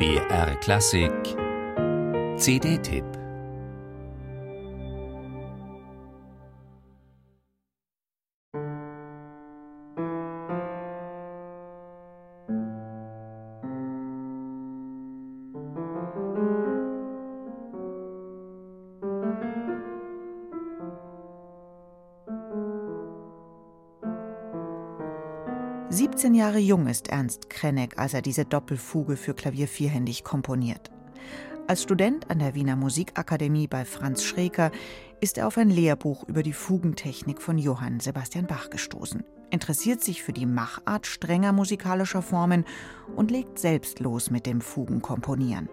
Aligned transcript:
BR 0.00 0.54
Klassik. 0.62 1.36
CD-Tipp 2.38 3.19
Siebzehn 25.92 26.36
Jahre 26.36 26.60
jung 26.60 26.86
ist 26.86 27.08
Ernst 27.08 27.50
Krenneck, 27.50 27.98
als 27.98 28.14
er 28.14 28.22
diese 28.22 28.44
Doppelfuge 28.44 29.16
für 29.16 29.34
Klavier 29.34 29.66
vierhändig 29.66 30.22
komponiert. 30.22 30.88
Als 31.66 31.82
Student 31.82 32.30
an 32.30 32.38
der 32.38 32.54
Wiener 32.54 32.76
Musikakademie 32.76 33.66
bei 33.66 33.84
Franz 33.84 34.22
Schreker 34.22 34.70
ist 35.20 35.36
er 35.36 35.48
auf 35.48 35.58
ein 35.58 35.68
Lehrbuch 35.68 36.28
über 36.28 36.44
die 36.44 36.52
Fugentechnik 36.52 37.42
von 37.42 37.58
Johann 37.58 37.98
Sebastian 37.98 38.46
Bach 38.46 38.70
gestoßen, 38.70 39.24
interessiert 39.50 40.00
sich 40.00 40.22
für 40.22 40.32
die 40.32 40.46
Machart 40.46 41.08
strenger 41.08 41.52
musikalischer 41.52 42.22
Formen 42.22 42.64
und 43.16 43.32
legt 43.32 43.58
selbst 43.58 43.98
los 43.98 44.30
mit 44.30 44.46
dem 44.46 44.60
Fugenkomponieren. 44.60 45.68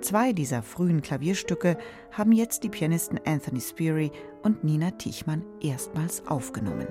Zwei 0.00 0.32
dieser 0.32 0.62
frühen 0.62 1.02
Klavierstücke 1.02 1.76
haben 2.12 2.30
jetzt 2.30 2.62
die 2.62 2.68
Pianisten 2.68 3.18
Anthony 3.26 3.60
Speary 3.60 4.12
und 4.44 4.62
Nina 4.62 4.92
Tichmann 4.92 5.42
erstmals 5.60 6.24
aufgenommen. 6.28 6.86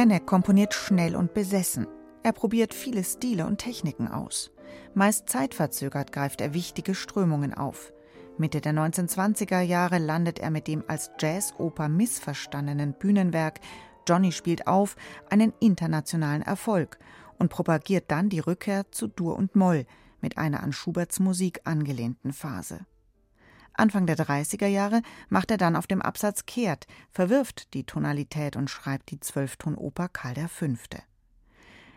Krenneck 0.00 0.24
komponiert 0.24 0.72
schnell 0.72 1.14
und 1.14 1.34
besessen. 1.34 1.86
Er 2.22 2.32
probiert 2.32 2.72
viele 2.72 3.04
Stile 3.04 3.44
und 3.44 3.58
Techniken 3.58 4.08
aus. 4.08 4.50
Meist 4.94 5.28
zeitverzögert 5.28 6.10
greift 6.10 6.40
er 6.40 6.54
wichtige 6.54 6.94
Strömungen 6.94 7.52
auf. 7.52 7.92
Mitte 8.38 8.62
der 8.62 8.72
1920er 8.72 9.60
Jahre 9.60 9.98
landet 9.98 10.38
er 10.38 10.50
mit 10.50 10.68
dem 10.68 10.84
als 10.86 11.10
Jazzoper 11.20 11.90
missverstandenen 11.90 12.94
Bühnenwerk 12.94 13.60
Johnny 14.08 14.32
spielt 14.32 14.66
auf 14.66 14.96
einen 15.28 15.52
internationalen 15.60 16.40
Erfolg 16.40 16.98
und 17.38 17.50
propagiert 17.50 18.10
dann 18.10 18.30
die 18.30 18.40
Rückkehr 18.40 18.90
zu 18.92 19.06
Dur 19.06 19.36
und 19.36 19.54
Moll 19.54 19.84
mit 20.22 20.38
einer 20.38 20.62
an 20.62 20.72
Schuberts 20.72 21.20
Musik 21.20 21.60
angelehnten 21.64 22.32
Phase. 22.32 22.86
Anfang 23.80 24.06
der 24.06 24.16
30er 24.16 24.66
Jahre 24.66 25.02
macht 25.28 25.50
er 25.50 25.56
dann 25.56 25.74
auf 25.74 25.86
dem 25.86 26.02
Absatz 26.02 26.46
kehrt, 26.46 26.86
verwirft 27.10 27.74
die 27.74 27.84
Tonalität 27.84 28.54
und 28.54 28.70
schreibt 28.70 29.10
die 29.10 29.18
Zwölftonoper 29.18 30.08
Karl 30.08 30.48
V. 30.48 30.66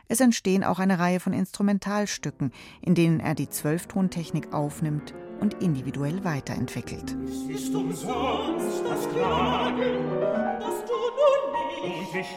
Es 0.07 0.19
entstehen 0.19 0.63
auch 0.63 0.79
eine 0.79 0.99
Reihe 0.99 1.19
von 1.19 1.33
Instrumentalstücken, 1.33 2.51
in 2.81 2.95
denen 2.95 3.19
er 3.19 3.35
die 3.35 3.49
Zwölftontechnik 3.49 4.53
aufnimmt 4.53 5.13
und 5.39 5.55
individuell 5.55 6.23
weiterentwickelt. 6.23 7.15
Es 7.27 7.61
ist 7.61 7.75
umsonst 7.75 8.83
das 8.85 9.09
Klagen, 9.09 10.09
dass 10.59 10.85
du 10.85 10.93
nun 11.19 11.41
nicht 11.53 11.83
und 11.83 12.19
ich 12.19 12.27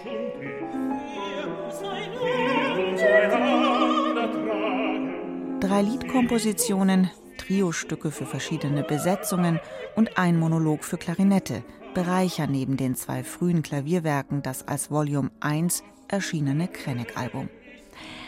Drei 5.61 5.83
Liedkompositionen, 5.83 7.11
Triostücke 7.47 8.11
für 8.11 8.27
verschiedene 8.27 8.83
Besetzungen 8.83 9.61
und 9.95 10.19
ein 10.19 10.37
Monolog 10.37 10.85
für 10.85 10.99
Klarinette 10.99 11.63
bereichern 11.95 12.51
neben 12.51 12.77
den 12.77 12.97
zwei 12.97 13.23
frühen 13.23 13.63
Klavierwerken 13.63 14.43
das 14.43 14.67
als 14.67 14.91
Volume 14.91 15.31
1 15.39 15.85
erschienene 16.09 16.67
Krenneck-Album. 16.67 17.49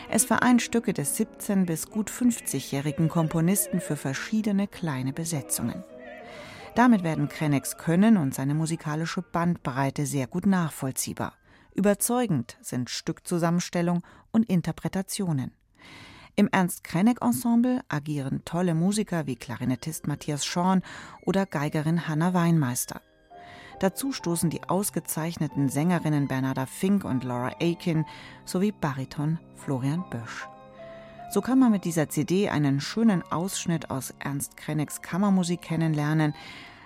Es 0.09 0.23
vereint 0.23 0.61
Stücke 0.61 0.93
des 0.93 1.19
17- 1.19 1.65
bis 1.65 1.89
gut 1.89 2.09
50-jährigen 2.09 3.09
Komponisten 3.09 3.81
für 3.81 3.97
verschiedene 3.97 4.67
kleine 4.67 5.11
Besetzungen. 5.11 5.83
Damit 6.75 7.03
werden 7.03 7.27
Krenecks 7.27 7.77
Können 7.77 8.15
und 8.15 8.33
seine 8.33 8.53
musikalische 8.53 9.21
Bandbreite 9.21 10.05
sehr 10.05 10.27
gut 10.27 10.45
nachvollziehbar. 10.45 11.33
Überzeugend 11.75 12.57
sind 12.61 12.89
Stückzusammenstellung 12.89 14.01
und 14.31 14.49
Interpretationen. 14.49 15.51
Im 16.39 16.47
Ernst-Krenek-Ensemble 16.47 17.81
agieren 17.89 18.43
tolle 18.45 18.73
Musiker 18.73 19.27
wie 19.27 19.35
Klarinettist 19.35 20.07
Matthias 20.07 20.45
Schorn 20.45 20.83
oder 21.25 21.45
Geigerin 21.45 22.07
Hanna 22.07 22.33
Weinmeister. 22.33 23.01
Dazu 23.81 24.13
stoßen 24.13 24.49
die 24.49 24.63
ausgezeichneten 24.63 25.67
Sängerinnen 25.67 26.29
Bernarda 26.29 26.65
Fink 26.65 27.03
und 27.03 27.25
Laura 27.25 27.51
Aiken 27.59 28.05
sowie 28.45 28.71
Bariton 28.71 29.37
Florian 29.57 30.05
Bösch. 30.09 30.47
So 31.29 31.41
kann 31.41 31.59
man 31.59 31.71
mit 31.73 31.83
dieser 31.83 32.07
CD 32.07 32.47
einen 32.47 32.79
schönen 32.79 33.21
Ausschnitt 33.21 33.91
aus 33.91 34.13
Ernst 34.19 34.55
Krenecks 34.55 35.01
Kammermusik 35.01 35.61
kennenlernen, 35.61 36.33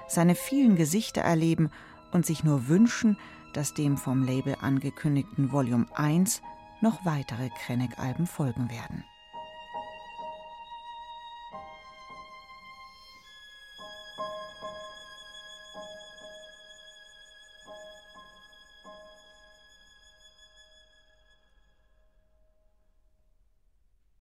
seine 0.08 0.34
vielen 0.34 0.78
Gesichter 0.78 1.22
erleben 1.22 1.70
und 2.12 2.26
sich 2.26 2.44
nur 2.44 2.70
wünschen, 2.70 3.18
dass 3.54 3.76
dem 3.76 3.98
vom 3.98 4.24
Label 4.24 4.56
angekündigten 4.62 5.52
Volume 5.52 5.86
1 5.94 6.42
noch 6.82 7.06
weitere 7.06 7.52
Krenneck-Alben 7.52 8.26
folgen 8.26 8.72
werden. 8.72 9.04